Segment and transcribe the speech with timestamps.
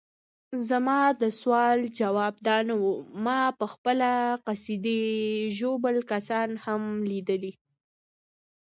[0.69, 2.93] زما د سوال ځواب دا نه وو،
[3.25, 4.11] ما پخپله
[4.47, 5.01] قصدي
[5.57, 7.53] ژوبل کسان هم لیدلي.